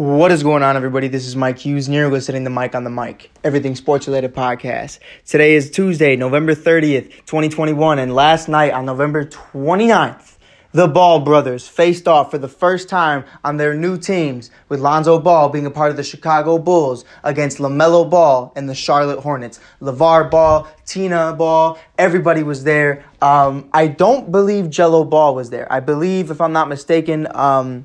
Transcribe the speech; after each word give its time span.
What 0.00 0.32
is 0.32 0.42
going 0.42 0.62
on, 0.62 0.76
everybody? 0.76 1.08
This 1.08 1.26
is 1.26 1.36
Mike 1.36 1.58
Hughes, 1.58 1.86
nearly 1.86 2.20
sitting 2.20 2.44
the 2.44 2.48
mic 2.48 2.74
on 2.74 2.84
the 2.84 2.90
mic. 2.90 3.30
Everything 3.44 3.76
sports 3.76 4.06
related 4.06 4.34
podcast. 4.34 4.98
Today 5.26 5.54
is 5.54 5.70
Tuesday, 5.70 6.16
November 6.16 6.54
30th, 6.54 7.10
2021, 7.26 7.98
and 7.98 8.14
last 8.14 8.48
night 8.48 8.72
on 8.72 8.86
November 8.86 9.26
29th, 9.26 10.38
the 10.72 10.88
Ball 10.88 11.20
brothers 11.20 11.68
faced 11.68 12.08
off 12.08 12.30
for 12.30 12.38
the 12.38 12.48
first 12.48 12.88
time 12.88 13.26
on 13.44 13.58
their 13.58 13.74
new 13.74 13.98
teams, 13.98 14.50
with 14.70 14.80
Lonzo 14.80 15.18
Ball 15.18 15.50
being 15.50 15.66
a 15.66 15.70
part 15.70 15.90
of 15.90 15.98
the 15.98 16.02
Chicago 16.02 16.56
Bulls 16.56 17.04
against 17.22 17.58
LaMelo 17.58 18.08
Ball 18.08 18.54
and 18.56 18.70
the 18.70 18.74
Charlotte 18.74 19.20
Hornets. 19.20 19.60
LeVar 19.82 20.30
Ball, 20.30 20.66
Tina 20.86 21.34
Ball, 21.34 21.78
everybody 21.98 22.42
was 22.42 22.64
there. 22.64 23.04
Um, 23.20 23.68
I 23.74 23.88
don't 23.88 24.32
believe 24.32 24.68
Gelo 24.68 25.10
Ball 25.10 25.34
was 25.34 25.50
there. 25.50 25.70
I 25.70 25.80
believe, 25.80 26.30
if 26.30 26.40
I'm 26.40 26.54
not 26.54 26.70
mistaken, 26.70 27.28
um, 27.36 27.84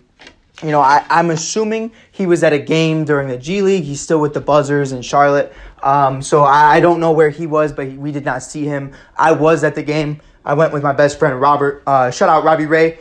you 0.63 0.71
know, 0.71 0.79
I, 0.79 1.05
I'm 1.09 1.29
assuming 1.31 1.91
he 2.11 2.25
was 2.25 2.43
at 2.43 2.53
a 2.53 2.59
game 2.59 3.05
during 3.05 3.27
the 3.27 3.37
G 3.37 3.61
League. 3.61 3.83
He's 3.83 4.01
still 4.01 4.19
with 4.19 4.33
the 4.33 4.41
Buzzers 4.41 4.91
in 4.91 5.01
Charlotte. 5.01 5.53
Um, 5.83 6.21
so 6.21 6.43
I, 6.43 6.75
I 6.75 6.79
don't 6.79 6.99
know 6.99 7.11
where 7.11 7.29
he 7.29 7.45
was, 7.45 7.73
but 7.73 7.87
he, 7.87 7.97
we 7.97 8.11
did 8.11 8.25
not 8.25 8.41
see 8.41 8.65
him. 8.65 8.93
I 9.17 9.33
was 9.33 9.63
at 9.63 9.75
the 9.75 9.83
game. 9.83 10.21
I 10.45 10.53
went 10.53 10.73
with 10.73 10.83
my 10.83 10.93
best 10.93 11.19
friend 11.19 11.39
Robert. 11.39 11.83
Uh, 11.85 12.11
shout 12.11 12.29
out 12.29 12.43
Robbie 12.43 12.67
Ray. 12.67 12.99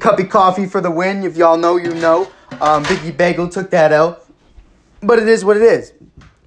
Cup 0.00 0.18
of 0.18 0.28
coffee 0.30 0.66
for 0.66 0.80
the 0.80 0.90
win. 0.90 1.22
If 1.24 1.36
y'all 1.36 1.58
know, 1.58 1.76
you 1.76 1.94
know. 1.94 2.30
Um, 2.60 2.82
Biggie 2.84 3.16
Bagel 3.16 3.48
took 3.48 3.70
that 3.70 3.92
L. 3.92 4.20
But 5.02 5.18
it 5.18 5.28
is 5.28 5.44
what 5.44 5.56
it 5.56 5.62
is. 5.62 5.92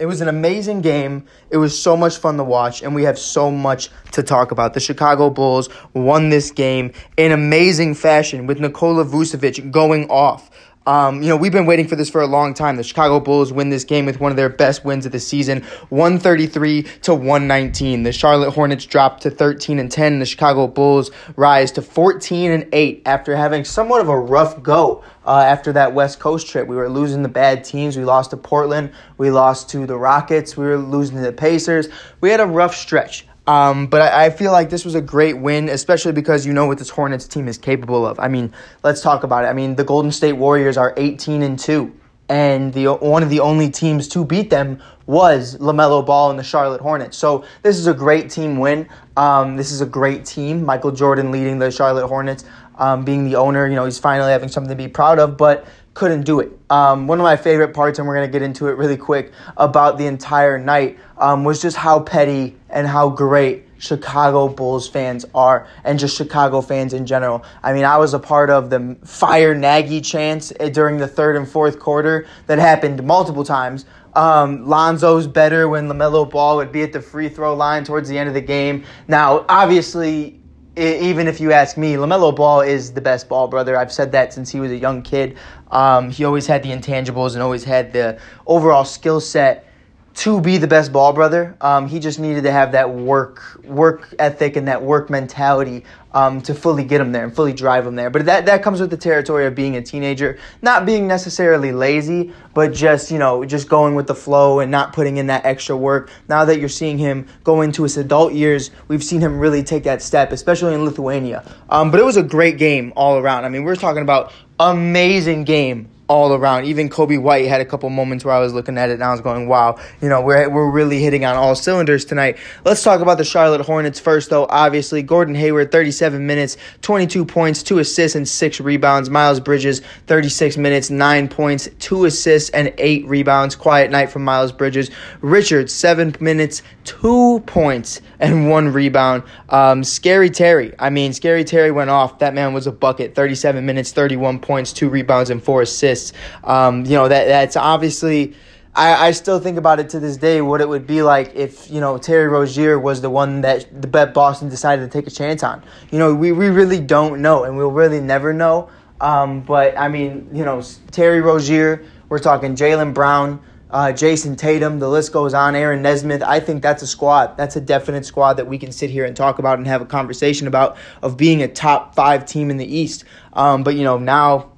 It 0.02 0.08
was 0.08 0.20
an 0.20 0.28
amazing 0.28 0.82
game. 0.82 1.26
It 1.52 1.58
was 1.58 1.80
so 1.80 1.96
much 1.96 2.18
fun 2.18 2.38
to 2.38 2.44
watch, 2.44 2.82
and 2.82 2.96
we 2.96 3.04
have 3.04 3.20
so 3.20 3.52
much 3.52 3.92
to 4.14 4.24
talk 4.24 4.50
about. 4.50 4.74
The 4.74 4.80
Chicago 4.80 5.30
Bulls 5.30 5.70
won 5.94 6.30
this 6.30 6.50
game 6.50 6.92
in 7.18 7.32
amazing 7.32 7.94
fashion 7.94 8.48
with 8.48 8.60
Nikola 8.60 9.06
Vucevic 9.06 9.70
going 9.70 10.10
off. 10.10 10.50
Um, 10.88 11.22
you 11.22 11.30
know, 11.30 11.38
we've 11.38 11.52
been 11.52 11.68
waiting 11.68 11.88
for 11.88 11.96
this 11.96 12.10
for 12.10 12.22
a 12.22 12.26
long 12.26 12.56
time. 12.56 12.78
The 12.78 12.84
Chicago 12.84 13.20
Bulls 13.20 13.54
win 13.54 13.70
this 13.70 13.84
game 13.84 14.08
with 14.08 14.20
one 14.20 14.32
of 14.32 14.38
their 14.38 14.50
best 14.50 14.84
wins 14.84 15.06
of 15.06 15.12
the 15.12 15.20
season, 15.20 15.62
133 15.90 16.82
to 17.04 17.14
119. 17.14 18.02
The 18.02 18.12
Charlotte 18.12 18.50
Hornets 18.50 18.88
drop 18.88 19.20
to 19.20 19.30
13 19.30 19.78
and 19.78 19.92
10. 19.92 20.18
The 20.18 20.26
Chicago 20.26 20.66
Bulls 20.66 21.12
rise 21.36 21.72
to 21.74 21.84
14 21.84 22.50
and 22.50 22.68
8 22.74 23.04
after 23.06 23.36
having 23.36 23.64
somewhat 23.64 24.02
of 24.02 24.10
a 24.10 24.20
rough 24.20 24.64
go 24.64 25.04
uh, 25.26 25.40
after 25.40 25.74
that 25.74 25.94
West 25.94 26.20
Coast 26.20 26.48
trip. 26.48 26.68
We 26.68 26.76
were 26.76 26.90
losing 26.90 27.24
the 27.24 27.30
bad 27.30 27.64
teams. 27.64 27.98
We 27.98 28.06
lost 28.06 28.32
to 28.32 28.38
Portland. 28.38 28.92
We 29.18 29.32
lost 29.32 29.70
to 29.72 29.86
the 29.86 29.98
Rockets. 29.98 30.58
We 30.58 30.66
were 30.66 30.78
losing 30.78 31.18
to 31.18 31.24
the 31.24 31.34
Pacers. 31.34 31.90
We 32.20 32.30
had 32.30 32.40
a 32.40 32.46
rough 32.46 32.76
stretch. 32.76 33.26
Um, 33.48 33.88
but 33.88 34.02
I, 34.02 34.26
I, 34.26 34.30
feel 34.30 34.52
like 34.52 34.70
this 34.70 34.86
was 34.86 34.94
a 34.94 35.02
great 35.02 35.38
win, 35.38 35.68
especially 35.68 36.12
because 36.12 36.46
you 36.46 36.54
know 36.54 36.68
what 36.68 36.78
this 36.78 36.90
Hornets 36.90 37.28
team 37.28 37.48
is 37.48 37.58
capable 37.58 38.06
of. 38.06 38.20
I 38.20 38.28
mean, 38.28 38.54
let's 38.84 39.02
talk 39.02 39.24
about 39.24 39.46
it. 39.46 39.48
I 39.48 39.54
mean, 39.54 39.76
the 39.76 39.84
Golden 39.84 40.12
State 40.12 40.34
Warriors 40.34 40.78
are 40.78 40.94
18 40.96 41.42
and 41.42 41.58
2, 41.58 41.92
and 42.30 42.72
the 42.72 42.94
one 42.94 43.24
of 43.24 43.32
the 43.32 43.40
only 43.40 43.72
teams 43.72 44.08
to 44.10 44.24
beat 44.24 44.52
them 44.52 44.80
was 45.08 45.58
LaMelo 45.58 46.06
Ball 46.06 46.30
and 46.30 46.38
the 46.38 46.44
Charlotte 46.44 46.82
Hornets. 46.82 47.18
So 47.18 47.44
this 47.64 47.78
is 47.78 47.88
a 47.88 47.94
great 47.94 48.30
team 48.30 48.60
win. 48.60 48.88
Um, 49.18 49.58
this 49.58 49.72
is 49.72 49.82
a 49.82 49.86
great 49.86 50.24
team. 50.24 50.64
Michael 50.64 50.92
Jordan 50.92 51.32
leading 51.32 51.60
the 51.60 51.72
Charlotte 51.72 52.08
Hornets, 52.08 52.46
um, 52.82 53.06
being 53.06 53.24
the 53.24 53.36
owner. 53.36 53.68
You 53.68 53.76
know, 53.76 53.86
he's 53.86 54.00
finally 54.00 54.32
having 54.32 54.50
something 54.50 54.70
to 54.70 54.76
be 54.76 54.90
proud 54.90 55.20
of, 55.20 55.38
but 55.38 55.66
couldn't 55.94 56.24
do 56.24 56.40
it. 56.40 56.52
Um, 56.70 57.08
one 57.08 57.20
of 57.20 57.24
my 57.24 57.38
favorite 57.38 57.74
parts, 57.74 58.00
and 58.00 58.08
we're 58.08 58.16
going 58.16 58.28
to 58.28 58.32
get 58.32 58.42
into 58.42 58.68
it 58.68 58.72
really 58.72 58.98
quick, 58.98 59.32
about 59.56 59.98
the 59.98 60.08
entire 60.08 60.58
night 60.58 60.98
um, 61.18 61.44
was 61.44 61.62
just 61.62 61.78
how 61.78 62.00
petty 62.00 62.58
and 62.70 62.88
how 62.88 63.10
great 63.10 63.68
Chicago 63.78 64.48
Bulls 64.48 64.88
fans 64.88 65.26
are, 65.34 65.68
and 65.84 66.00
just 66.00 66.16
Chicago 66.16 66.62
fans 66.62 66.94
in 66.94 67.06
general. 67.06 67.44
I 67.64 67.74
mean, 67.74 67.84
I 67.84 67.98
was 67.98 68.14
a 68.14 68.20
part 68.20 68.50
of 68.50 68.70
the 68.70 68.98
fire 69.04 69.56
Nagy 69.56 70.02
chants 70.02 70.54
eh, 70.60 70.70
during 70.70 70.98
the 70.98 71.08
third 71.08 71.36
and 71.36 71.48
fourth 71.48 71.80
quarter 71.80 72.28
that 72.48 72.60
happened 72.60 73.04
multiple 73.04 73.44
times. 73.44 73.86
Um, 74.14 74.66
Lonzo's 74.66 75.26
better 75.26 75.70
when 75.70 75.88
LaMelo 75.88 76.30
Ball 76.30 76.58
would 76.58 76.72
be 76.72 76.84
at 76.84 76.94
the 76.94 77.02
free 77.02 77.30
throw 77.30 77.56
line 77.56 77.84
towards 77.84 78.10
the 78.10 78.18
end 78.18 78.28
of 78.28 78.36
the 78.36 78.42
game. 78.42 78.84
Now, 79.08 79.46
obviously, 79.48 80.41
even 80.78 81.28
if 81.28 81.42
you 81.42 81.52
ask 81.52 81.78
me, 81.78 81.96
LaMelo 81.96 82.36
Ball 82.36 82.62
is 82.62 82.94
the 82.94 83.02
best 83.02 83.28
ball 83.28 83.48
brother. 83.48 83.76
I've 83.78 83.92
said 83.92 84.14
that 84.14 84.34
since 84.34 84.50
he 84.50 84.60
was 84.60 84.72
a 84.72 84.78
young 84.78 85.02
kid. 85.02 85.38
Um, 85.70 86.12
he 86.12 86.24
always 86.24 86.48
had 86.48 86.64
the 86.64 86.70
intangibles 86.70 87.34
and 87.34 87.44
always 87.44 87.64
had 87.64 87.94
the 87.94 88.20
overall 88.48 88.86
skill 88.86 89.20
set 89.20 89.71
to 90.14 90.42
be 90.42 90.58
the 90.58 90.68
best 90.68 90.92
ball 90.92 91.14
brother. 91.14 91.56
Um, 91.62 91.88
he 91.88 92.00
just 92.00 92.20
needed 92.20 92.44
to 92.44 92.52
have 92.52 92.74
that 92.74 92.94
work 92.94 93.60
work 93.64 94.14
ethic 94.20 94.56
and 94.56 94.68
that 94.68 94.84
work 94.84 95.10
mentality 95.10 95.86
um, 96.14 96.42
to 96.42 96.54
fully 96.54 96.84
get 96.84 97.00
him 97.00 97.12
there 97.12 97.24
and 97.24 97.34
fully 97.34 97.54
drive 97.54 97.88
him 97.88 97.96
there. 97.96 98.10
But 98.10 98.26
that 98.26 98.46
that 98.48 98.62
comes 98.64 98.82
with 98.82 98.90
the 98.90 98.98
territory 98.98 99.46
of 99.46 99.56
being 99.56 99.78
a 99.78 99.82
teenager, 99.82 100.38
not 100.62 100.86
being 100.86 101.08
necessarily 101.08 101.72
lazy, 101.72 102.34
but 102.54 102.74
just 102.74 103.10
you 103.12 103.20
know 103.20 103.46
just 103.46 103.70
going 103.70 103.96
with 103.96 104.08
the 104.08 104.16
flow 104.16 104.60
and 104.60 104.70
not 104.70 104.94
putting 104.94 105.18
in 105.18 105.28
that 105.28 105.46
extra 105.46 105.76
work. 105.78 106.12
Now 106.28 106.46
that 106.46 106.60
you're 106.60 106.70
seeing 106.70 106.98
him 106.98 107.28
go 107.44 107.62
into 107.62 107.84
his 107.84 107.98
adult 107.98 108.34
years, 108.34 108.72
we've 108.88 109.04
seen 109.04 109.22
him 109.22 109.40
really 109.40 109.64
take 109.64 109.84
that 109.84 110.02
step, 110.02 110.32
especially 110.32 110.74
in 110.74 110.84
Lithuania. 110.84 111.50
Um, 111.70 111.92
but 111.92 112.00
it 112.00 112.06
was 112.06 112.18
a 112.18 112.24
great 112.24 112.58
game 112.58 112.92
all 112.96 113.18
around. 113.18 113.46
I 113.46 113.50
mean, 113.50 113.64
we're 113.64 113.76
talking 113.76 114.02
about 114.02 114.34
amazing 114.60 115.46
game 115.46 115.90
all 116.12 116.34
around. 116.34 116.66
Even 116.66 116.90
Coby 116.90 117.18
White 117.18 117.48
had 117.48 117.62
a 117.62 117.66
couple 117.66 117.90
moments 117.90 118.26
where 118.26 118.34
I 118.34 118.40
was 118.40 118.54
looking 118.54 118.78
at 118.78 118.90
it 118.90 118.96
and 118.96 119.04
I 119.04 119.12
was 119.12 119.22
going, 119.22 119.48
wow, 119.48 119.80
you 120.02 120.10
know, 120.10 120.20
we're, 120.20 120.50
we're 120.50 120.70
really 120.70 121.02
hitting 121.02 121.24
on 121.24 121.38
all 121.38 121.56
cylinders 121.56 122.04
tonight. 122.04 122.38
Let's 122.66 122.84
talk 122.84 123.00
about 123.00 123.18
the 123.18 123.24
Charlotte 123.24 123.62
Hornets 123.62 123.98
first, 123.98 124.30
though. 124.30 124.46
Obviously, 124.50 125.04
Gordon 125.04 125.36
Hayward, 125.36 125.72
37 125.72 126.28
minutes, 126.28 126.58
22 126.82 127.24
points, 127.24 127.64
2 127.64 127.80
assists, 127.80 128.18
and 128.18 128.28
6 128.28 128.60
rebounds. 128.60 129.10
Miles 129.10 129.40
Bridges, 129.40 129.80
36 130.08 130.58
minutes, 130.58 130.90
9 130.90 131.30
points, 131.30 131.70
2 131.80 132.04
assists, 132.04 132.50
and 132.50 132.74
8 132.78 133.08
rebounds. 133.08 133.56
Quiet 133.56 133.90
night 133.90 134.12
from 134.12 134.26
Miles 134.26 134.52
Bridges. 134.52 134.92
Richard, 135.22 135.72
7 135.72 136.18
minutes, 136.20 136.62
2 136.84 137.42
points, 137.46 138.02
and 138.20 138.50
1 138.50 138.74
rebound. 138.74 139.24
Um, 139.48 139.86
Scary 139.86 140.30
Terry, 140.30 140.74
I 140.78 140.90
mean, 140.90 141.14
Scary 141.14 141.46
Terry 141.46 141.72
went 141.72 141.90
off. 141.90 142.20
That 142.20 142.34
man 142.34 142.54
was 142.54 142.68
a 142.68 142.72
bucket. 142.74 143.16
37 143.16 143.66
minutes, 143.66 143.94
31 143.94 144.40
points, 144.40 144.74
2 144.74 144.90
rebounds, 144.90 145.30
and 145.30 145.42
4 145.42 145.62
assists 145.62 146.01
Um, 146.44 146.86
you 146.86 146.96
know 146.98 147.08
that 147.08 147.26
that's 147.26 147.56
obviously. 147.56 148.34
I, 148.74 149.08
I 149.08 149.12
still 149.12 149.42
think 149.42 149.58
about 149.58 149.82
it 149.82 149.90
to 149.90 150.00
this 150.00 150.16
day 150.16 150.40
what 150.40 150.62
it 150.62 150.70
would 150.70 150.88
be 150.88 151.02
like 151.02 151.36
if 151.36 151.70
you 151.70 151.82
know 151.82 151.98
Terry 151.98 152.30
Rozier 152.30 152.80
was 152.80 153.02
the 153.02 153.10
one 153.10 153.42
that 153.42 153.82
the 153.82 153.88
bet 153.88 154.14
Boston 154.14 154.48
decided 154.48 154.90
to 154.90 154.98
take 154.98 155.08
a 155.08 155.12
chance 155.12 155.44
on. 155.44 155.62
You 155.92 156.00
know 156.00 156.16
we, 156.16 156.32
we 156.32 156.48
really 156.48 156.80
don't 156.80 157.22
know 157.22 157.44
and 157.44 157.58
we'll 157.58 157.72
really 157.72 158.00
never 158.00 158.32
know. 158.32 158.70
Um, 159.02 159.42
but 159.42 159.78
I 159.78 159.90
mean 159.90 160.30
you 160.32 160.46
know 160.46 160.64
Terry 160.90 161.20
Rozier, 161.20 161.84
we're 162.08 162.20
talking 162.20 162.56
Jaylen 162.56 162.94
Brown, 162.94 163.42
uh, 163.72 163.94
Jayson 163.94 164.36
Tatum, 164.36 164.80
the 164.80 164.90
list 164.90 165.14
goes 165.14 165.34
on. 165.34 165.56
Aaron 165.56 165.82
Nesmith. 165.82 166.22
I 166.22 166.42
think 166.42 166.62
that's 166.62 166.84
a 166.84 166.88
squad. 166.88 167.38
That's 167.38 167.56
a 167.56 167.62
definite 167.62 168.06
squad 168.06 168.34
that 168.34 168.46
we 168.46 168.58
can 168.58 168.72
sit 168.72 168.90
here 168.90 169.06
and 169.06 169.16
talk 169.16 169.40
about 169.40 169.58
and 169.58 169.68
have 169.68 169.82
a 169.82 169.86
conversation 169.86 170.48
about 170.48 170.78
of 171.02 171.16
being 171.16 171.42
a 171.42 171.48
top 171.48 171.96
five 171.96 172.26
team 172.26 172.50
in 172.50 172.58
the 172.58 172.66
East. 172.66 173.06
Um, 173.34 173.64
but 173.64 173.76
you 173.76 173.84
know 173.84 173.98
now 173.98 174.52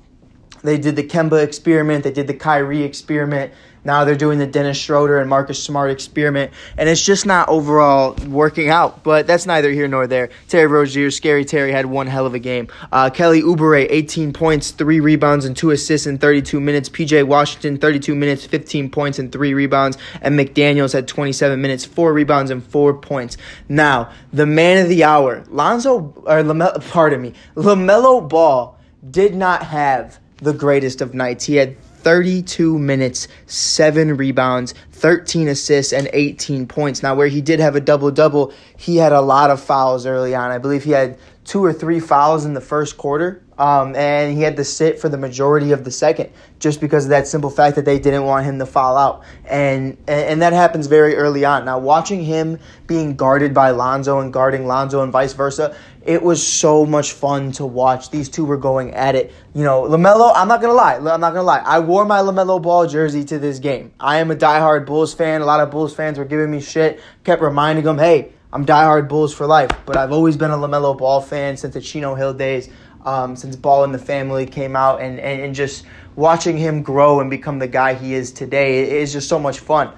they 0.64 0.78
did 0.78 0.96
the 0.96 1.04
Kemba 1.04 1.44
experiment, 1.44 2.04
they 2.04 2.12
did 2.12 2.28
the 2.28 2.34
Kyrie 2.34 2.84
experiment. 2.84 3.54
Now 3.86 4.06
they're 4.06 4.16
doing 4.16 4.40
the 4.40 4.48
Dennis 4.48 4.78
Schroeder 4.78 5.20
and 5.20 5.30
Marcus 5.30 5.62
Smart 5.62 5.92
experiment, 5.92 6.54
and 6.78 6.88
it's 6.88 7.04
just 7.04 7.26
not 7.26 7.50
overall 7.50 8.16
working 8.28 8.70
out. 8.70 9.04
But 9.04 9.28
that's 9.28 9.46
neither 9.46 9.72
here 9.72 9.90
nor 9.90 10.08
there. 10.08 10.30
Terry 10.48 10.68
Rozier, 10.68 11.12
Scary 11.12 11.44
Terry 11.44 11.72
had 11.74 11.86
one 11.86 12.08
hell 12.08 12.26
of 12.26 12.34
a 12.34 12.40
game. 12.40 12.70
Uh, 12.94 13.10
Kelly 13.10 13.42
Oubre, 13.42 13.86
18 13.90 14.32
points, 14.32 14.72
3 14.72 15.02
rebounds, 15.02 15.44
and 15.44 15.56
2 15.58 15.72
assists 15.72 16.08
in 16.08 16.18
32 16.18 16.62
minutes. 16.62 16.88
PJ 16.88 17.26
Washington, 17.28 17.78
32 17.78 18.16
minutes, 18.16 18.46
15 18.46 18.90
points, 18.90 19.20
and 19.20 19.32
3 19.32 19.54
rebounds. 19.54 19.98
And 20.22 20.40
McDaniels 20.40 20.94
had 20.94 21.08
27 21.08 21.62
minutes, 21.62 21.84
4 21.84 22.14
rebounds, 22.14 22.52
and 22.52 22.64
4 22.64 22.94
points. 22.94 23.36
Now, 23.68 24.12
the 24.32 24.46
man 24.46 24.82
of 24.82 24.88
the 24.88 25.04
hour, 25.04 25.44
Lonzo, 25.50 26.14
or 26.26 26.42
LaMelo, 26.42 26.90
pardon 26.90 27.22
me, 27.22 27.34
LaMelo 27.56 28.30
Ball 28.30 28.80
did 29.12 29.36
not 29.36 29.64
have 29.64 30.20
the 30.44 30.54
greatest 30.54 31.02
of 31.02 31.14
nights. 31.14 31.46
He 31.46 31.56
had 31.56 31.80
32 32.04 32.78
minutes, 32.78 33.28
7 33.48 34.18
rebounds, 34.18 34.74
13 34.92 35.48
assists, 35.48 35.94
and 35.94 36.10
18 36.12 36.68
points. 36.68 37.04
Now, 37.04 37.16
where 37.16 37.28
he 37.28 37.42
did 37.42 37.60
have 37.60 37.76
a 37.76 37.82
double 37.82 38.12
double, 38.12 38.54
he 38.78 38.98
had 38.98 39.12
a 39.12 39.22
lot 39.22 39.50
of 39.50 39.62
fouls 39.62 40.06
early 40.06 40.36
on. 40.36 40.52
I 40.52 40.58
believe 40.58 40.84
he 40.84 40.92
had 40.92 41.18
two 41.46 41.64
or 41.64 41.74
three 41.74 42.00
fouls 42.00 42.46
in 42.46 42.54
the 42.54 42.62
first 42.62 42.98
quarter. 42.98 43.43
Um, 43.58 43.96
and 43.96 44.36
he 44.36 44.42
had 44.42 44.56
to 44.58 44.64
sit 44.64 45.00
for 45.00 45.10
the 45.10 45.18
majority 45.18 45.72
of 45.72 45.84
the 45.84 45.92
second 45.92 46.32
just 46.60 46.82
because 46.82 47.06
of 47.06 47.10
that 47.10 47.28
simple 47.28 47.50
fact 47.50 47.76
that 47.76 47.86
they 47.86 48.00
didn't 48.00 48.24
want 48.24 48.46
him 48.46 48.58
to 48.60 48.66
foul 48.66 48.98
out. 48.98 49.24
And, 49.46 49.98
and 50.08 50.42
that 50.42 50.54
happens 50.54 50.88
very 50.88 51.16
early 51.16 51.46
on. 51.46 51.66
Now, 51.66 51.78
watching 51.78 52.24
him 52.24 52.58
being 52.88 53.16
guarded 53.16 53.54
by 53.54 53.72
Lonzo 53.72 54.20
and 54.20 54.34
guarding 54.34 54.66
Lonzo 54.66 55.04
and 55.04 55.12
vice 55.12 55.34
versa, 55.34 55.76
it 56.06 56.22
was 56.22 56.46
so 56.46 56.86
much 56.86 57.14
fun 57.14 57.52
to 57.54 57.66
watch. 57.66 58.10
These 58.10 58.30
two 58.30 58.44
were 58.44 58.58
going 58.58 58.94
at 58.94 59.16
it. 59.16 59.32
You 59.54 59.64
know, 59.64 59.84
LaMelo, 59.84 60.34
I'm 60.36 60.48
not 60.48 60.60
going 60.60 60.72
to 60.72 60.76
lie. 60.76 60.96
I'm 60.96 61.22
not 61.22 61.34
going 61.34 61.36
to 61.36 61.44
lie. 61.44 61.60
I 61.60 61.80
wore 61.80 62.06
my 62.06 62.20
LaMelo 62.20 62.62
Ball 62.62 62.88
jersey 62.88 63.24
to 63.26 63.40
this 63.40 63.60
game. 63.60 63.94
I 64.00 64.18
am 64.18 64.32
a 64.32 64.36
diehard 64.36 64.86
Bulls 64.86 65.14
fan. 65.14 65.42
A 65.42 65.46
lot 65.46 65.60
of 65.60 65.72
Bulls 65.72 65.96
fans 65.96 66.18
were 66.18 66.26
giving 66.26 66.52
me 66.52 66.60
shit, 66.60 67.00
kept 67.24 67.42
reminding 67.42 67.86
them, 67.86 67.98
hey, 67.98 68.34
I'm 68.52 68.66
diehard 68.66 69.08
Bulls 69.08 69.34
for 69.34 69.48
life. 69.48 69.72
But 69.86 69.96
I've 69.96 70.12
always 70.12 70.36
been 70.36 70.52
a 70.52 70.58
LaMelo 70.58 70.98
Ball 70.98 71.22
fan 71.22 71.56
since 71.56 71.74
the 71.74 71.82
Chino 71.82 72.16
Hill 72.16 72.34
days. 72.34 72.70
Um, 73.06 73.36
since 73.36 73.56
Ball 73.56 73.84
in 73.84 73.92
the 73.92 74.00
Family 74.00 74.46
came 74.46 74.76
out, 74.76 75.02
and, 75.02 75.20
and, 75.20 75.42
and 75.42 75.54
just 75.54 75.86
watching 76.16 76.58
him 76.58 76.82
grow 76.82 77.20
and 77.20 77.30
become 77.30 77.60
the 77.60 77.68
guy 77.68 77.94
he 77.94 78.14
is 78.14 78.32
today 78.32 79.00
is 79.02 79.12
just 79.12 79.28
so 79.28 79.38
much 79.38 79.60
fun. 79.60 79.94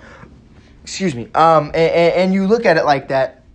Excuse 0.83 1.13
me. 1.13 1.29
Um, 1.35 1.67
and, 1.67 2.13
and 2.13 2.33
you 2.33 2.47
look 2.47 2.65
at 2.65 2.77
it 2.77 2.85
like 2.85 3.09
that 3.09 3.45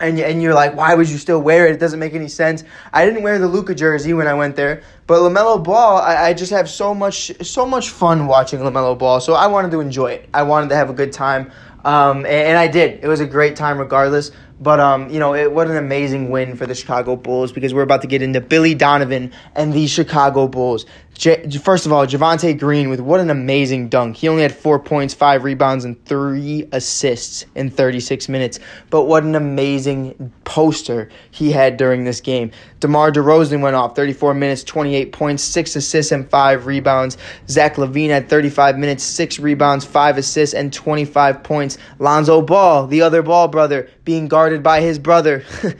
and 0.00 0.18
and 0.18 0.42
you're 0.42 0.54
like, 0.54 0.74
why 0.74 0.94
would 0.94 1.08
you 1.08 1.18
still 1.18 1.40
wear 1.40 1.66
it? 1.66 1.74
It 1.74 1.80
doesn't 1.80 2.00
make 2.00 2.14
any 2.14 2.28
sense. 2.28 2.64
I 2.92 3.04
didn't 3.04 3.22
wear 3.22 3.38
the 3.38 3.46
Luka 3.46 3.74
jersey 3.74 4.12
when 4.12 4.26
I 4.26 4.34
went 4.34 4.56
there, 4.56 4.82
but 5.06 5.20
Lamelo 5.20 5.62
Ball, 5.62 5.98
I, 5.98 6.28
I, 6.28 6.34
just 6.34 6.50
have 6.50 6.68
so 6.68 6.94
much 6.94 7.30
so 7.42 7.64
much 7.64 7.90
fun 7.90 8.26
watching 8.26 8.60
Lamelo 8.60 8.98
Ball. 8.98 9.20
So 9.20 9.34
I 9.34 9.46
wanted 9.46 9.70
to 9.72 9.80
enjoy 9.80 10.12
it. 10.12 10.28
I 10.34 10.42
wanted 10.42 10.70
to 10.70 10.76
have 10.76 10.90
a 10.90 10.92
good 10.92 11.12
time, 11.12 11.52
um, 11.84 12.18
and, 12.18 12.26
and 12.26 12.58
I 12.58 12.66
did. 12.66 13.04
It 13.04 13.08
was 13.08 13.20
a 13.20 13.26
great 13.26 13.56
time 13.56 13.78
regardless. 13.78 14.32
But 14.60 14.78
um, 14.80 15.10
you 15.10 15.18
know, 15.18 15.34
it, 15.34 15.52
what 15.52 15.68
an 15.68 15.76
amazing 15.76 16.30
win 16.30 16.56
for 16.56 16.66
the 16.66 16.74
Chicago 16.74 17.16
Bulls 17.16 17.52
because 17.52 17.74
we're 17.74 17.82
about 17.82 18.02
to 18.02 18.06
get 18.06 18.22
into 18.22 18.40
Billy 18.40 18.74
Donovan 18.74 19.32
and 19.54 19.72
the 19.72 19.86
Chicago 19.86 20.46
Bulls. 20.46 20.86
J- 21.14 21.48
first 21.58 21.86
of 21.86 21.92
all, 21.92 22.06
Javonte 22.06 22.58
Green 22.58 22.88
with 22.88 23.00
what 23.00 23.20
an 23.20 23.30
amazing 23.30 23.88
dunk. 23.88 24.16
He 24.16 24.28
only 24.28 24.42
had 24.42 24.54
four 24.54 24.78
points, 24.80 25.14
five 25.14 25.44
rebounds, 25.44 25.84
and 25.84 26.02
three 26.04 26.68
assists 26.72 27.46
in 27.54 27.70
36 27.70 28.28
minutes. 28.28 28.58
But 28.90 29.04
what 29.04 29.22
an 29.22 29.34
amazing 29.34 30.32
poster 30.44 31.08
he 31.30 31.52
had 31.52 31.76
during 31.76 32.04
this 32.04 32.20
game. 32.20 32.50
DeMar 32.80 33.12
DeRozan 33.12 33.60
went 33.60 33.76
off 33.76 33.94
34 33.96 34.34
minutes, 34.34 34.64
28 34.64 35.12
points, 35.12 35.42
six 35.42 35.76
assists, 35.76 36.10
and 36.12 36.28
five 36.28 36.66
rebounds. 36.66 37.16
Zach 37.48 37.76
LaVine 37.76 38.10
had 38.10 38.28
35 38.28 38.76
minutes, 38.76 39.04
six 39.04 39.38
rebounds, 39.38 39.84
five 39.84 40.18
assists, 40.18 40.54
and 40.54 40.72
25 40.72 41.42
points. 41.42 41.78
Lonzo 41.98 42.42
Ball, 42.42 42.86
the 42.88 43.02
other 43.02 43.22
Ball 43.22 43.48
brother, 43.48 43.88
being 44.04 44.28
guarded 44.28 44.62
by 44.62 44.80
his 44.80 44.98
brother. 44.98 45.44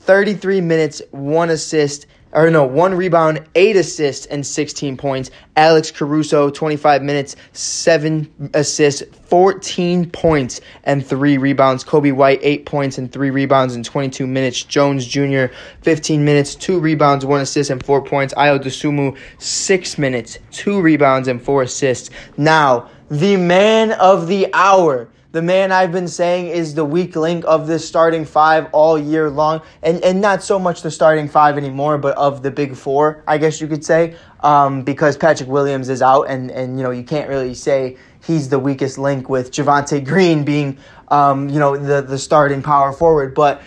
33 0.00 0.62
minutes, 0.62 1.02
one 1.10 1.50
assist, 1.50 2.06
or 2.32 2.50
no, 2.50 2.64
one 2.64 2.94
rebound, 2.94 3.44
eight 3.54 3.76
assists, 3.76 4.26
and 4.26 4.46
16 4.46 4.96
points. 4.96 5.30
Alex 5.56 5.90
Caruso, 5.90 6.50
25 6.50 7.02
minutes, 7.02 7.36
seven 7.52 8.50
assists, 8.54 9.02
14 9.26 10.10
points, 10.10 10.60
and 10.84 11.06
three 11.06 11.38
rebounds. 11.38 11.84
Coby 11.84 12.12
White, 12.12 12.40
eight 12.42 12.66
points 12.66 12.98
and 12.98 13.10
three 13.10 13.30
rebounds 13.30 13.74
in 13.74 13.82
22 13.82 14.26
minutes. 14.26 14.62
Jones 14.62 15.06
Jr., 15.06 15.46
15 15.82 16.24
minutes, 16.24 16.54
two 16.54 16.80
rebounds, 16.80 17.24
one 17.24 17.40
assist, 17.40 17.70
and 17.70 17.84
four 17.84 18.02
points. 18.02 18.34
Ayo 18.34 18.58
Dosunmu, 18.58 19.16
six 19.38 19.98
minutes, 19.98 20.38
two 20.50 20.80
rebounds, 20.80 21.28
and 21.28 21.42
four 21.42 21.62
assists. 21.62 22.10
Now, 22.36 22.88
the 23.10 23.36
man 23.36 23.92
of 23.92 24.26
the 24.26 24.48
hour 24.52 25.08
the 25.30 25.42
man 25.42 25.72
I've 25.72 25.92
been 25.92 26.08
saying 26.08 26.46
is 26.46 26.74
the 26.74 26.84
weak 26.84 27.14
link 27.14 27.44
of 27.46 27.66
this 27.66 27.86
starting 27.86 28.24
five 28.24 28.68
all 28.72 28.98
year 28.98 29.28
long, 29.28 29.60
and 29.82 30.02
and 30.02 30.20
not 30.20 30.42
so 30.42 30.58
much 30.58 30.80
the 30.82 30.90
starting 30.90 31.28
five 31.28 31.58
anymore, 31.58 31.98
but 31.98 32.16
of 32.16 32.42
the 32.42 32.50
big 32.50 32.74
four, 32.74 33.22
I 33.26 33.36
guess 33.36 33.60
you 33.60 33.68
could 33.68 33.84
say, 33.84 34.16
um, 34.40 34.82
because 34.82 35.18
Patrick 35.18 35.48
Williams 35.48 35.90
is 35.90 36.00
out, 36.00 36.24
and 36.30 36.50
and 36.50 36.78
you 36.78 36.82
know 36.82 36.90
you 36.90 37.02
can't 37.02 37.28
really 37.28 37.54
say 37.54 37.98
he's 38.26 38.48
the 38.48 38.58
weakest 38.58 38.96
link 38.96 39.28
with 39.28 39.50
Javonte 39.50 40.04
Green 40.04 40.44
being, 40.44 40.78
um, 41.08 41.50
you 41.50 41.58
know, 41.58 41.76
the 41.76 42.00
the 42.00 42.18
starting 42.18 42.62
power 42.62 42.92
forward, 42.92 43.34
but 43.34 43.60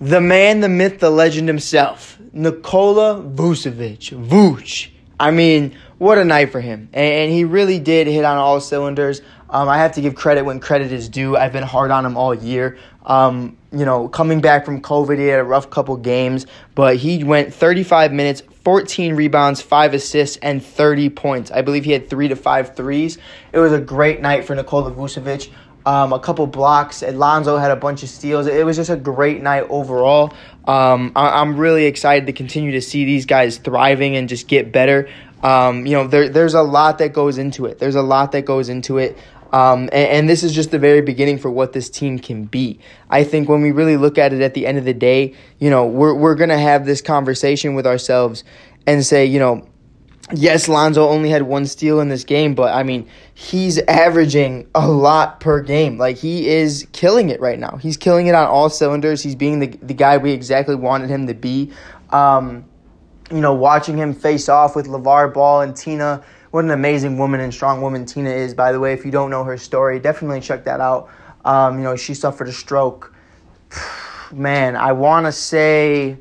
the 0.00 0.20
man, 0.20 0.60
the 0.60 0.68
myth, 0.68 0.98
the 0.98 1.10
legend 1.10 1.48
himself, 1.48 2.18
Nikola 2.32 3.22
Vucevic, 3.22 4.10
Vooch. 4.10 4.90
I 5.18 5.30
mean, 5.30 5.74
what 5.98 6.18
a 6.18 6.24
night 6.24 6.52
for 6.52 6.60
him, 6.60 6.90
and 6.92 7.32
he 7.32 7.44
really 7.44 7.78
did 7.78 8.06
hit 8.06 8.24
on 8.24 8.36
all 8.36 8.60
cylinders. 8.60 9.22
Um, 9.48 9.68
I 9.68 9.78
have 9.78 9.92
to 9.92 10.00
give 10.00 10.14
credit 10.14 10.44
when 10.44 10.60
credit 10.60 10.92
is 10.92 11.08
due. 11.08 11.36
I've 11.36 11.52
been 11.52 11.62
hard 11.62 11.90
on 11.90 12.04
him 12.04 12.16
all 12.16 12.34
year. 12.34 12.78
Um, 13.04 13.56
you 13.70 13.84
know, 13.84 14.08
coming 14.08 14.40
back 14.40 14.64
from 14.64 14.82
COVID, 14.82 15.18
he 15.18 15.26
had 15.26 15.38
a 15.38 15.44
rough 15.44 15.70
couple 15.70 15.96
games, 15.96 16.46
but 16.74 16.96
he 16.96 17.22
went 17.22 17.54
35 17.54 18.12
minutes, 18.12 18.42
14 18.64 19.14
rebounds, 19.14 19.62
5 19.62 19.94
assists, 19.94 20.36
and 20.38 20.64
30 20.64 21.10
points. 21.10 21.50
I 21.52 21.62
believe 21.62 21.84
he 21.84 21.92
had 21.92 22.10
3 22.10 22.28
to 22.28 22.36
5 22.36 22.74
threes. 22.74 23.18
It 23.52 23.60
was 23.60 23.72
a 23.72 23.80
great 23.80 24.20
night 24.20 24.44
for 24.44 24.56
Nikola 24.56 24.90
Vucevic. 24.90 25.50
Um, 25.84 26.12
a 26.12 26.18
couple 26.18 26.48
blocks. 26.48 27.02
Alonzo 27.04 27.58
had 27.58 27.70
a 27.70 27.76
bunch 27.76 28.02
of 28.02 28.08
steals. 28.08 28.48
It 28.48 28.66
was 28.66 28.74
just 28.74 28.90
a 28.90 28.96
great 28.96 29.40
night 29.40 29.66
overall. 29.70 30.32
Um, 30.66 31.12
I- 31.14 31.40
am 31.40 31.56
really 31.56 31.84
excited 31.84 32.26
to 32.26 32.32
continue 32.32 32.72
to 32.72 32.80
see 32.80 33.04
these 33.04 33.24
guys 33.24 33.58
thriving 33.58 34.16
and 34.16 34.28
just 34.28 34.48
get 34.48 34.72
better. 34.72 35.08
Um, 35.44 35.86
you 35.86 35.92
know, 35.92 36.08
there, 36.08 36.28
there's 36.28 36.54
a 36.54 36.62
lot 36.62 36.98
that 36.98 37.12
goes 37.12 37.38
into 37.38 37.66
it. 37.66 37.78
There's 37.78 37.94
a 37.94 38.02
lot 38.02 38.32
that 38.32 38.44
goes 38.46 38.68
into 38.68 38.98
it. 38.98 39.16
Um, 39.52 39.82
and, 39.92 40.08
and, 40.08 40.28
this 40.28 40.42
is 40.42 40.52
just 40.52 40.70
the 40.70 40.78
very 40.78 41.00
beginning 41.00 41.38
for 41.38 41.50
what 41.50 41.72
this 41.72 41.88
team 41.88 42.18
can 42.18 42.44
be. 42.44 42.80
I 43.10 43.22
think 43.22 43.48
when 43.48 43.62
we 43.62 43.70
really 43.70 43.96
look 43.96 44.18
at 44.18 44.32
it 44.32 44.42
at 44.42 44.54
the 44.54 44.66
end 44.66 44.76
of 44.76 44.84
the 44.84 44.94
day, 44.94 45.34
you 45.58 45.70
know, 45.70 45.86
we're, 45.86 46.14
we're 46.14 46.34
going 46.34 46.50
to 46.50 46.58
have 46.58 46.84
this 46.84 47.00
conversation 47.00 47.74
with 47.74 47.86
ourselves 47.86 48.42
and 48.86 49.04
say, 49.04 49.24
you 49.24 49.38
know, 49.38 49.66
yes, 50.32 50.68
Lonzo 50.68 51.08
only 51.08 51.30
had 51.30 51.42
one 51.42 51.66
steal 51.66 52.00
in 52.00 52.08
this 52.08 52.24
game, 52.24 52.54
but 52.54 52.74
I 52.74 52.82
mean, 52.82 53.08
he's 53.34 53.78
averaging 53.78 54.68
a 54.74 54.88
lot 54.88 55.40
per 55.40 55.60
game. 55.60 55.98
Like, 55.98 56.16
he 56.16 56.48
is 56.48 56.86
killing 56.92 57.28
it 57.28 57.40
right 57.40 57.58
now. 57.58 57.76
He's 57.76 57.96
killing 57.96 58.26
it 58.26 58.34
on 58.34 58.46
all 58.46 58.68
cylinders. 58.68 59.22
He's 59.22 59.36
being 59.36 59.60
the, 59.60 59.68
the 59.68 59.94
guy 59.94 60.16
we 60.16 60.32
exactly 60.32 60.74
wanted 60.74 61.10
him 61.10 61.26
to 61.28 61.34
be. 61.34 61.72
Um, 62.10 62.64
you 63.30 63.40
know, 63.40 63.54
watching 63.54 63.96
him 63.96 64.14
face 64.14 64.48
off 64.48 64.76
with 64.76 64.86
LeVar 64.86 65.34
Ball 65.34 65.62
and 65.62 65.76
Tina 65.76 66.22
what 66.50 66.64
an 66.64 66.70
amazing 66.70 67.18
woman 67.18 67.40
and 67.40 67.52
strong 67.52 67.80
woman 67.80 68.04
Tina 68.04 68.30
is, 68.30 68.54
by 68.54 68.72
the 68.72 68.80
way. 68.80 68.92
If 68.92 69.04
you 69.04 69.10
don't 69.10 69.30
know 69.30 69.44
her 69.44 69.56
story, 69.56 69.98
definitely 69.98 70.40
check 70.40 70.64
that 70.64 70.80
out. 70.80 71.10
Um, 71.44 71.78
you 71.78 71.84
know, 71.84 71.96
she 71.96 72.14
suffered 72.14 72.48
a 72.48 72.52
stroke. 72.52 73.14
Man, 74.32 74.76
I 74.76 74.92
want 74.92 75.26
to 75.26 75.32
say 75.32 76.18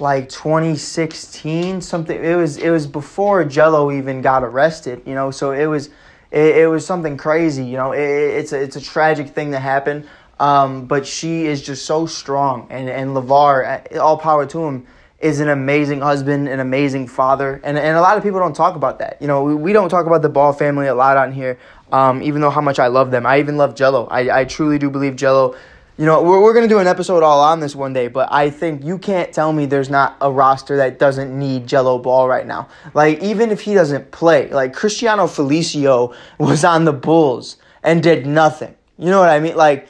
like 0.00 0.28
2016 0.28 1.80
something 1.80 2.22
it 2.22 2.34
was 2.34 2.56
it 2.56 2.70
was 2.70 2.86
before 2.86 3.44
Gelo 3.44 3.96
even 3.96 4.20
got 4.22 4.42
arrested 4.42 5.00
you 5.06 5.14
know 5.14 5.30
so 5.30 5.52
it 5.52 5.66
was 5.66 5.88
it, 6.30 6.56
it 6.56 6.66
was 6.68 6.84
something 6.84 7.16
crazy 7.16 7.64
you 7.64 7.76
know 7.76 7.92
it, 7.92 8.00
it's 8.00 8.52
a, 8.52 8.60
it's 8.60 8.76
a 8.76 8.80
tragic 8.80 9.28
thing 9.28 9.50
that 9.52 9.60
happened 9.60 10.06
um, 10.40 10.86
but 10.86 11.06
she 11.06 11.46
is 11.46 11.62
just 11.62 11.84
so 11.84 12.06
strong 12.06 12.66
and 12.70 12.88
and 12.88 13.10
levar 13.10 13.96
all 13.98 14.18
power 14.18 14.44
to 14.46 14.64
him 14.64 14.86
is 15.24 15.40
an 15.40 15.48
amazing 15.48 16.02
husband, 16.02 16.48
an 16.48 16.60
amazing 16.60 17.08
father, 17.08 17.58
and, 17.64 17.78
and 17.78 17.96
a 17.96 18.00
lot 18.02 18.18
of 18.18 18.22
people 18.22 18.38
don't 18.38 18.54
talk 18.54 18.76
about 18.76 18.98
that. 18.98 19.16
You 19.22 19.26
know, 19.26 19.42
we, 19.42 19.54
we 19.54 19.72
don't 19.72 19.88
talk 19.88 20.04
about 20.06 20.20
the 20.20 20.28
Ball 20.28 20.52
family 20.52 20.86
a 20.86 20.94
lot 20.94 21.16
on 21.16 21.32
here, 21.32 21.58
um, 21.90 22.22
even 22.22 22.42
though 22.42 22.50
how 22.50 22.60
much 22.60 22.78
I 22.78 22.88
love 22.88 23.10
them. 23.10 23.24
I 23.24 23.38
even 23.38 23.56
love 23.56 23.74
Gelo. 23.74 24.06
I, 24.10 24.40
I 24.40 24.44
truly 24.44 24.78
do 24.78 24.90
believe 24.90 25.14
Gelo. 25.14 25.56
You 25.96 26.04
know, 26.04 26.22
we're, 26.22 26.42
we're 26.42 26.52
going 26.52 26.68
to 26.68 26.74
do 26.74 26.78
an 26.78 26.86
episode 26.86 27.22
all 27.22 27.40
on 27.40 27.60
this 27.60 27.74
one 27.74 27.94
day, 27.94 28.08
but 28.08 28.30
I 28.30 28.50
think 28.50 28.84
you 28.84 28.98
can't 28.98 29.32
tell 29.32 29.50
me 29.50 29.64
there's 29.64 29.88
not 29.88 30.18
a 30.20 30.30
roster 30.30 30.76
that 30.76 30.98
doesn't 30.98 31.36
need 31.36 31.66
Gelo 31.66 32.02
Ball 32.02 32.28
right 32.28 32.46
now. 32.46 32.68
Like, 32.92 33.22
even 33.22 33.50
if 33.50 33.62
he 33.62 33.72
doesn't 33.72 34.10
play, 34.10 34.50
like 34.50 34.74
Cristiano 34.74 35.24
Felicio 35.24 36.14
was 36.38 36.64
on 36.64 36.84
the 36.84 36.92
Bulls 36.92 37.56
and 37.82 38.02
did 38.02 38.26
nothing. 38.26 38.74
You 38.98 39.06
know 39.06 39.20
what 39.20 39.30
I 39.30 39.40
mean? 39.40 39.56
Like, 39.56 39.88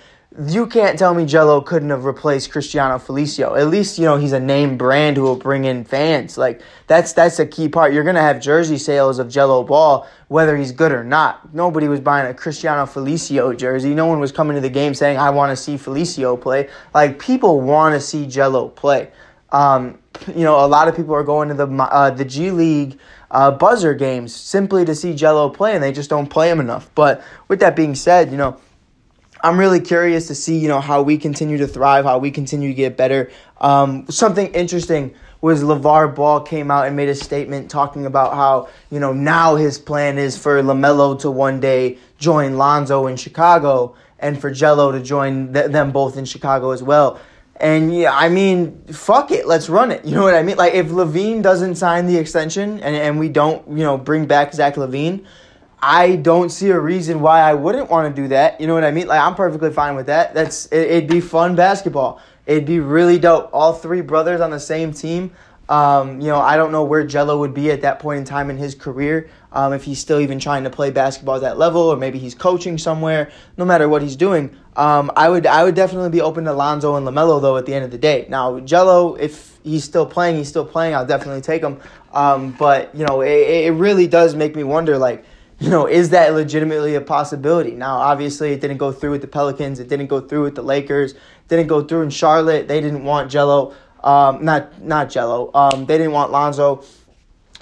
you 0.48 0.66
can't 0.66 0.98
tell 0.98 1.14
me 1.14 1.24
Gelo 1.24 1.64
couldn't 1.64 1.90
have 1.90 2.04
replaced 2.04 2.50
Cristiano 2.50 2.98
Felicio. 2.98 3.56
At 3.56 3.68
least 3.68 3.98
you 3.98 4.04
know 4.04 4.16
he's 4.16 4.32
a 4.32 4.40
name 4.40 4.76
brand 4.76 5.16
who 5.16 5.22
will 5.22 5.36
bring 5.36 5.64
in 5.64 5.84
fans. 5.84 6.36
Like 6.36 6.60
that's 6.88 7.12
that's 7.12 7.38
a 7.38 7.46
key 7.46 7.68
part. 7.68 7.92
You're 7.92 8.02
gonna 8.02 8.20
have 8.20 8.40
jersey 8.40 8.78
sales 8.78 9.20
of 9.20 9.28
Gelo 9.28 9.64
Ball 9.64 10.06
whether 10.28 10.56
he's 10.56 10.72
good 10.72 10.90
or 10.90 11.04
not. 11.04 11.54
Nobody 11.54 11.86
was 11.86 12.00
buying 12.00 12.28
a 12.28 12.34
Cristiano 12.34 12.86
Felicio 12.86 13.56
jersey. 13.56 13.94
No 13.94 14.06
one 14.06 14.18
was 14.18 14.32
coming 14.32 14.56
to 14.56 14.60
the 14.60 14.70
game 14.70 14.92
saying 14.94 15.18
I 15.18 15.30
want 15.30 15.50
to 15.50 15.56
see 15.56 15.76
Felicio 15.76 16.40
play. 16.40 16.68
Like 16.92 17.20
people 17.20 17.60
want 17.60 17.94
to 17.94 18.00
see 18.00 18.26
Gelo 18.26 18.74
play. 18.74 19.10
Um, 19.52 19.98
you 20.26 20.42
know, 20.42 20.64
a 20.64 20.66
lot 20.66 20.88
of 20.88 20.96
people 20.96 21.14
are 21.14 21.22
going 21.22 21.48
to 21.48 21.54
the 21.54 21.68
uh, 21.68 22.10
the 22.10 22.24
G 22.24 22.50
League 22.50 22.98
uh, 23.30 23.52
buzzer 23.52 23.94
games 23.94 24.34
simply 24.34 24.84
to 24.84 24.96
see 24.96 25.12
Gelo 25.12 25.54
play, 25.54 25.74
and 25.74 25.82
they 25.82 25.92
just 25.92 26.10
don't 26.10 26.26
play 26.26 26.50
him 26.50 26.58
enough. 26.58 26.90
But 26.96 27.22
with 27.46 27.60
that 27.60 27.76
being 27.76 27.94
said, 27.94 28.32
you 28.32 28.36
know 28.36 28.58
I'm 29.44 29.60
really 29.60 29.80
curious 29.80 30.28
to 30.28 30.34
see, 30.34 30.56
you 30.56 30.68
know, 30.68 30.80
how 30.80 31.02
we 31.02 31.18
continue 31.18 31.58
to 31.58 31.66
thrive, 31.66 32.06
how 32.06 32.18
we 32.18 32.30
continue 32.30 32.68
to 32.68 32.74
get 32.74 32.96
better. 32.96 33.30
Um, 33.60 34.06
something 34.08 34.50
interesting 34.54 35.14
was 35.42 35.62
LeVar 35.62 36.14
Ball 36.14 36.40
came 36.40 36.70
out 36.70 36.86
and 36.86 36.96
made 36.96 37.10
a 37.10 37.14
statement 37.14 37.70
talking 37.70 38.06
about 38.06 38.32
how, 38.32 38.70
you 38.90 38.98
know, 38.98 39.12
now 39.12 39.56
his 39.56 39.78
plan 39.78 40.16
is 40.16 40.38
for 40.38 40.62
LaMelo 40.62 41.20
to 41.20 41.30
one 41.30 41.60
day 41.60 41.98
join 42.16 42.56
Lonzo 42.56 43.06
in 43.06 43.16
Chicago 43.16 43.94
and 44.18 44.40
for 44.40 44.50
Gelo 44.50 44.92
to 44.92 45.00
join 45.00 45.52
th- 45.52 45.70
them 45.70 45.92
both 45.92 46.16
in 46.16 46.24
Chicago 46.24 46.70
as 46.70 46.82
well. 46.82 47.20
And 47.56 47.94
yeah, 47.94 48.16
I 48.16 48.30
mean, 48.30 48.82
fuck 48.86 49.30
it, 49.30 49.46
let's 49.46 49.68
run 49.68 49.90
it. 49.90 50.02
You 50.06 50.14
know 50.14 50.22
what 50.22 50.34
I 50.34 50.42
mean? 50.42 50.56
Like 50.56 50.72
if 50.72 50.86
LaVine 50.86 51.42
doesn't 51.42 51.74
sign 51.74 52.06
the 52.06 52.16
extension 52.16 52.80
and, 52.80 52.96
and 52.96 53.18
we 53.18 53.28
don't, 53.28 53.68
you 53.68 53.84
know, 53.84 53.98
bring 53.98 54.24
back 54.24 54.54
Zach 54.54 54.76
LaVine, 54.76 55.26
I 55.80 56.16
don't 56.16 56.50
see 56.50 56.70
a 56.70 56.78
reason 56.80 57.20
why 57.20 57.40
I 57.40 57.54
wouldn't 57.54 57.90
want 57.90 58.14
to 58.14 58.22
do 58.22 58.28
that. 58.28 58.60
You 58.60 58.66
know 58.66 58.74
what 58.74 58.84
I 58.84 58.90
mean? 58.90 59.06
Like 59.06 59.20
I'm 59.20 59.34
perfectly 59.34 59.70
fine 59.70 59.96
with 59.96 60.06
that. 60.06 60.34
That's 60.34 60.66
it, 60.66 60.94
would 60.94 61.08
be 61.08 61.20
fun 61.20 61.54
basketball. 61.56 62.20
It'd 62.46 62.66
be 62.66 62.80
really 62.80 63.18
dope. 63.18 63.50
All 63.52 63.72
three 63.72 64.00
brothers 64.00 64.40
on 64.40 64.50
the 64.50 64.60
same 64.60 64.92
team. 64.92 65.32
Um, 65.68 66.20
you 66.20 66.26
know, 66.26 66.38
I 66.38 66.56
don't 66.56 66.72
know 66.72 66.84
where 66.84 67.04
Gelo 67.06 67.38
would 67.38 67.54
be 67.54 67.70
at 67.70 67.80
that 67.82 67.98
point 67.98 68.18
in 68.18 68.24
time 68.24 68.50
in 68.50 68.58
his 68.58 68.74
career. 68.74 69.30
um, 69.54 69.72
if 69.72 69.84
he's 69.84 69.98
still 69.98 70.20
even 70.20 70.38
trying 70.38 70.64
to 70.64 70.70
play 70.70 70.90
basketball 70.90 71.36
at 71.36 71.42
that 71.42 71.58
level, 71.58 71.80
or 71.82 71.96
maybe 71.96 72.18
he's 72.18 72.34
coaching 72.34 72.76
somewhere. 72.76 73.30
No 73.56 73.64
matter 73.64 73.88
what 73.88 74.02
he's 74.02 74.16
doing, 74.16 74.54
um, 74.76 75.10
I 75.16 75.28
would 75.28 75.46
I 75.46 75.64
would 75.64 75.74
definitely 75.76 76.10
be 76.10 76.20
open 76.20 76.44
to 76.44 76.52
Lonzo 76.52 76.96
and 76.96 77.06
Lamelo 77.06 77.40
though. 77.40 77.56
At 77.56 77.64
the 77.64 77.72
end 77.74 77.84
of 77.84 77.90
the 77.90 77.98
day, 77.98 78.26
now 78.28 78.58
Gelo, 78.60 79.18
if 79.18 79.58
he's 79.62 79.84
still 79.84 80.06
playing, 80.06 80.36
he's 80.36 80.48
still 80.48 80.66
playing. 80.66 80.94
I'll 80.94 81.06
definitely 81.06 81.40
take 81.40 81.62
him. 81.62 81.80
Um, 82.12 82.54
but 82.58 82.94
you 82.94 83.06
know, 83.06 83.22
it, 83.22 83.30
it 83.30 83.72
really 83.72 84.06
does 84.06 84.34
make 84.34 84.54
me 84.56 84.64
wonder, 84.64 84.98
like 84.98 85.24
you 85.58 85.70
know, 85.70 85.86
is 85.86 86.10
that 86.10 86.34
legitimately 86.34 86.94
a 86.94 87.00
possibility? 87.00 87.72
Now, 87.72 87.96
obviously, 87.96 88.52
it 88.52 88.60
didn't 88.60 88.78
go 88.78 88.92
through 88.92 89.12
with 89.12 89.20
the 89.20 89.28
Pelicans. 89.28 89.80
It 89.80 89.88
didn't 89.88 90.06
go 90.06 90.20
through 90.20 90.42
with 90.42 90.54
the 90.54 90.62
Lakers. 90.62 91.14
Didn't 91.48 91.66
go 91.66 91.82
through 91.82 92.02
in 92.02 92.10
Charlotte. 92.10 92.68
They 92.68 92.80
didn't 92.80 93.04
want 93.04 93.30
Gelo. 93.30 93.74
Um, 94.02 94.44
not 94.44 94.82
not 94.82 95.08
Gelo. 95.08 95.54
Um, 95.54 95.86
they 95.86 95.98
didn't 95.98 96.12
want 96.12 96.32
Lonzo 96.32 96.84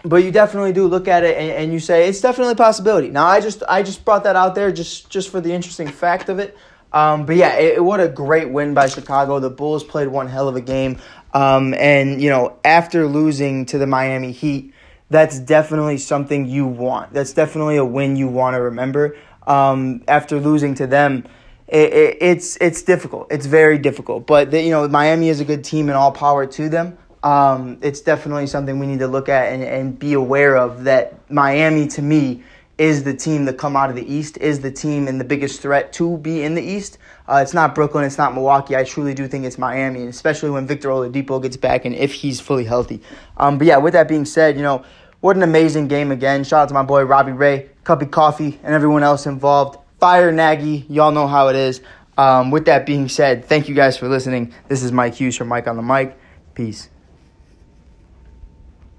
but 0.04 0.25
you 0.25 0.32
definitely 0.32 0.72
do 0.72 0.87
look 0.87 1.08
at 1.08 1.25
it 1.25 1.37
and, 1.37 1.50
and, 1.50 1.72
you 1.72 1.78
say 1.78 2.08
it's 2.08 2.20
definitely 2.20 2.52
a 2.52 2.56
possibility. 2.56 3.08
Now 3.08 3.26
I 3.26 3.40
just 3.40 3.62
I 3.68 3.82
just 3.82 4.04
brought 4.04 4.25
that 4.25 4.37
out 4.37 4.54
there 4.54 4.72
just 4.72 5.08
just 5.11 5.30
for 5.30 5.40
the 5.40 5.52
interesting 5.52 5.88
fact 5.88 6.28
of 6.28 6.38
it. 6.38 6.56
Um, 6.92 7.25
but 7.25 7.37
yeah, 7.37 7.54
it, 7.54 7.82
what 7.82 8.00
a 8.00 8.08
great 8.08 8.50
win 8.50 8.75
by 8.75 8.88
Chicago. 8.88 9.38
The 9.38 9.49
Bulls 9.49 9.82
played 9.82 10.08
one 10.08 10.28
hell 10.28 10.49
of 10.49 10.56
a 10.56 10.61
game, 10.61 10.99
um, 11.32 11.72
and 11.75 12.20
you 12.20 12.28
know 12.28 12.58
after 12.64 13.06
losing 13.06 13.64
to 13.66 13.78
the 13.78 13.87
Miami 13.87 14.32
Heat, 14.32 14.75
that's 15.12 15.38
definitely 15.38 15.99
something 15.99 16.47
you 16.47 16.66
want. 16.66 17.12
That's 17.12 17.33
definitely 17.33 17.76
a 17.76 17.85
win 17.85 18.16
you 18.16 18.28
want 18.28 18.54
to 18.54 18.61
remember. 18.61 19.16
Um, 19.47 20.02
after 20.09 20.38
losing 20.40 20.75
to 20.76 20.87
them. 20.87 21.25
It, 21.69 21.92
it, 21.95 22.19
it's 22.21 22.59
it's 22.61 22.83
difficult. 22.83 23.28
It's 23.31 23.47
very 23.47 23.78
difficult. 23.78 24.26
But 24.26 24.52
you 24.52 24.71
know 24.71 24.87
Miami 24.88 25.31
is 25.31 25.40
a 25.40 25.45
good 25.45 25.64
team, 25.64 25.88
and 25.88 25.97
all 25.97 26.12
power 26.12 26.45
to 26.45 26.69
them 26.69 26.99
um, 27.23 27.78
it's 27.83 28.00
definitely 28.00 28.47
something 28.47 28.78
we 28.78 28.87
need 28.87 28.99
to 28.99 29.07
look 29.07 29.28
at 29.28 29.52
and, 29.52 29.62
and 29.62 29.99
be 29.99 30.14
aware 30.14 30.57
of 30.57 30.85
that 30.85 31.31
Miami, 31.31 31.87
to 31.88 32.02
me, 32.02 32.42
is 32.78 33.04
the 33.04 33.14
team 33.14 33.47
to 33.47 33.52
come 33.52 33.76
out 33.76 33.90
of 33.90 33.97
the 33.97 34.12
East, 34.12 34.38
is 34.38 34.61
the 34.61 34.71
team 34.71 35.07
and 35.07 35.21
the 35.21 35.25
biggest 35.25 35.61
threat 35.61 35.92
to 35.92 36.19
be 36.19 36.42
in 36.42 36.54
the 36.54 36.62
East. 36.62 36.99
Uh, 37.28 37.38
it's 37.40 37.54
not 37.54 37.75
Brooklyn, 37.75 38.04
it's 38.04 38.19
not 38.19 38.35
Milwaukee. 38.35 38.75
I 38.75 38.83
truly 38.83 39.14
do 39.14 39.28
think 39.28 39.45
it's 39.45 39.59
Miami, 39.59 40.07
especially 40.07 40.50
when 40.50 40.66
Victor 40.66 40.88
Oladipo 40.88 41.40
gets 41.40 41.57
back 41.57 41.85
and 41.85 41.95
if 41.95 42.12
he's 42.12 42.40
fully 42.40 42.64
healthy. 42.64 43.00
Um, 43.37 43.59
but 43.59 43.69
yeah, 43.69 43.76
with 43.76 43.92
that 43.92 44.09
being 44.09 44.25
said, 44.25 44.57
you 44.57 44.62
know, 44.62 44.85
what 45.23 45.37
an 45.37 45.45
amazing 45.45 45.87
game 45.87 46.11
again. 46.11 46.43
Shout 46.43 46.62
out 46.62 46.69
to 46.69 46.75
my 46.75 46.83
boy 46.83 47.05
Robbie 47.05 47.31
Ray, 47.31 47.71
Cuppy 47.85 48.11
Coffee, 48.11 48.59
and 48.64 48.75
everyone 48.75 49.05
else 49.05 49.25
involved. 49.25 49.79
Fire 50.00 50.33
Nagy, 50.33 50.85
y'all 50.91 51.12
know 51.12 51.29
how 51.29 51.47
it 51.47 51.55
is. 51.55 51.81
Um, 52.19 52.50
with 52.50 52.64
that 52.67 52.85
being 52.85 53.09
said, 53.09 53.45
thank 53.45 53.69
you 53.69 53.75
guys 53.75 53.97
for 53.97 54.09
listening. 54.09 54.52
This 54.67 54.83
is 54.83 54.91
Mike 54.91 55.14
Hughes 55.14 55.37
from 55.37 55.47
Mike 55.47 55.69
on 55.69 55.76
the 55.76 55.83
Mic. 55.83 56.19
Peace. 56.55 56.91